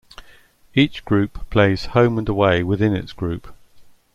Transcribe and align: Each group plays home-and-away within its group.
Each 0.73 1.05
group 1.05 1.47
plays 1.51 1.85
home-and-away 1.93 2.63
within 2.63 2.95
its 2.95 3.13
group. 3.13 3.53